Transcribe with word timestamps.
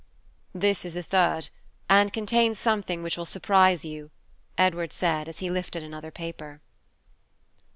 "This 0.55 0.83
is 0.83 0.95
the 0.95 1.03
third, 1.03 1.49
and 1.87 2.11
contains 2.11 2.57
something 2.57 3.03
which 3.03 3.17
will 3.17 3.25
surprise 3.27 3.85
you," 3.85 4.09
Edward 4.57 4.91
said, 4.93 5.29
as 5.29 5.37
he 5.45 5.51
lifted 5.51 5.83
another 5.83 6.09
paper. 6.09 6.59